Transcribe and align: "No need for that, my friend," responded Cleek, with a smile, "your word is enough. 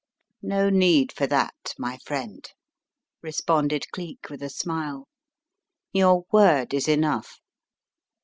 "No 0.41 0.71
need 0.71 1.11
for 1.13 1.27
that, 1.27 1.75
my 1.77 1.99
friend," 1.99 2.49
responded 3.21 3.85
Cleek, 3.91 4.31
with 4.31 4.41
a 4.41 4.49
smile, 4.49 5.07
"your 5.93 6.25
word 6.31 6.73
is 6.73 6.87
enough. 6.87 7.39